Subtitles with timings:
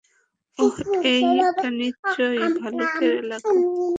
[0.59, 0.75] ওহ,
[1.47, 3.57] এটা নিশ্চয়ই ভালুকের এলাকা।